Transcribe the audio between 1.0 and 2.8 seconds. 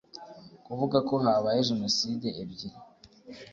ko habaye jenoside ebyiri